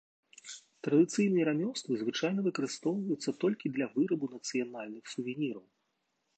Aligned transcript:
Традыцыйныя 0.87 1.45
рамёствы 1.49 1.99
звычайна 2.01 2.39
выкарыстоўваюцца 2.49 3.35
толькі 3.45 3.73
для 3.79 3.87
вырабу 3.99 4.25
нацыянальных 4.35 5.03
сувеніраў. 5.17 5.65